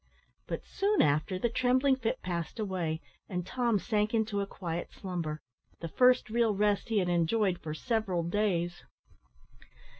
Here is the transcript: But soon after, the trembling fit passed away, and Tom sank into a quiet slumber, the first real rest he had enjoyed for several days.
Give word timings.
But 0.47 0.65
soon 0.65 0.99
after, 1.03 1.37
the 1.37 1.47
trembling 1.47 1.95
fit 1.95 2.23
passed 2.23 2.57
away, 2.57 3.01
and 3.29 3.45
Tom 3.45 3.77
sank 3.77 4.15
into 4.15 4.41
a 4.41 4.47
quiet 4.47 4.91
slumber, 4.91 5.41
the 5.79 5.89
first 5.89 6.27
real 6.31 6.55
rest 6.55 6.89
he 6.89 6.97
had 6.97 7.07
enjoyed 7.07 7.59
for 7.61 7.75
several 7.75 8.23
days. 8.23 8.83